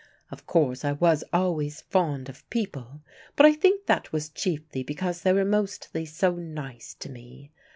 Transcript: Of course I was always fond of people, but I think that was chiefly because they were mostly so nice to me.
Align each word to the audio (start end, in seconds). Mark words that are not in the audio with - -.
Of 0.31 0.47
course 0.47 0.83
I 0.83 0.93
was 0.93 1.23
always 1.31 1.81
fond 1.81 2.27
of 2.27 2.49
people, 2.49 3.01
but 3.35 3.45
I 3.45 3.53
think 3.53 3.85
that 3.85 4.11
was 4.11 4.29
chiefly 4.29 4.81
because 4.81 5.21
they 5.21 5.31
were 5.31 5.45
mostly 5.45 6.07
so 6.07 6.33
nice 6.37 6.95
to 6.95 7.09
me. 7.11 7.51